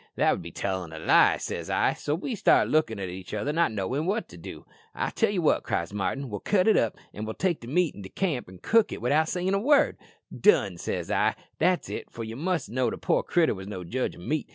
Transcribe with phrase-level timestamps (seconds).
[0.15, 1.93] "'That would be tellin' a lie,' says I.
[1.93, 4.65] "So we stood lookin' at each other, not knowin' what to do.
[4.95, 8.09] "'I'll tell ye what,' cries Martin; 'we'll cut it up, and take the meat into
[8.09, 9.97] camp an' cook it without sayin' a word.'
[10.35, 14.15] "'Done,' says I, 'that's it;' for ye must know the poor critter wos no judge
[14.15, 14.49] o' meat.